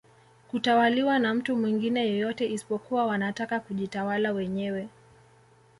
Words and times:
Kutawaliwa 0.47 1.19
na 1.19 1.33
mtu 1.33 1.55
mwingine 1.55 2.09
yoyote 2.09 2.51
isipokuwa 2.53 3.05
wanataka 3.05 3.59
kujitawala 3.59 4.31
wenyewe 4.31 4.87